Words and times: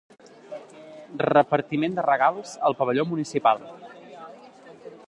Repartiment 1.25 1.99
de 1.99 2.07
regals 2.09 2.57
al 2.71 2.77
pavelló 2.81 3.07
municipal. 3.13 3.65